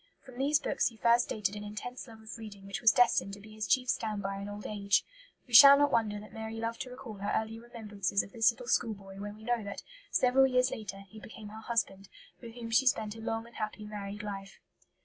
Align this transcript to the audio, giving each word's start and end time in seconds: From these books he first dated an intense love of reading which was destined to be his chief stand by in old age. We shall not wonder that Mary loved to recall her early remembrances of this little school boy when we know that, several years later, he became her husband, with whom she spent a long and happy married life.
From 0.25 0.39
these 0.39 0.59
books 0.59 0.87
he 0.87 0.97
first 0.97 1.29
dated 1.29 1.55
an 1.55 1.63
intense 1.63 2.07
love 2.07 2.21
of 2.21 2.35
reading 2.39 2.65
which 2.65 2.81
was 2.81 2.91
destined 2.91 3.33
to 3.33 3.39
be 3.39 3.53
his 3.53 3.67
chief 3.67 3.87
stand 3.87 4.23
by 4.23 4.39
in 4.41 4.49
old 4.49 4.65
age. 4.65 5.05
We 5.45 5.53
shall 5.53 5.77
not 5.77 5.91
wonder 5.91 6.19
that 6.19 6.33
Mary 6.33 6.55
loved 6.55 6.81
to 6.81 6.89
recall 6.89 7.17
her 7.17 7.31
early 7.35 7.59
remembrances 7.59 8.23
of 8.23 8.31
this 8.31 8.49
little 8.49 8.65
school 8.65 8.95
boy 8.95 9.19
when 9.19 9.35
we 9.35 9.43
know 9.43 9.63
that, 9.63 9.83
several 10.09 10.47
years 10.47 10.71
later, 10.71 11.01
he 11.07 11.19
became 11.19 11.49
her 11.49 11.61
husband, 11.61 12.09
with 12.41 12.55
whom 12.55 12.71
she 12.71 12.87
spent 12.87 13.15
a 13.15 13.19
long 13.21 13.45
and 13.45 13.57
happy 13.57 13.85
married 13.85 14.23
life. 14.23 14.59